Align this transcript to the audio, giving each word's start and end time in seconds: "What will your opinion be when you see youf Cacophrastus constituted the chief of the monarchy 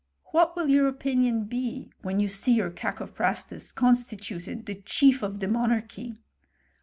"What 0.31 0.55
will 0.55 0.67
your 0.67 0.87
opinion 0.87 1.43
be 1.45 1.91
when 2.01 2.19
you 2.19 2.27
see 2.27 2.57
youf 2.57 2.73
Cacophrastus 2.75 3.71
constituted 3.71 4.65
the 4.65 4.81
chief 4.83 5.21
of 5.21 5.41
the 5.41 5.47
monarchy 5.47 6.15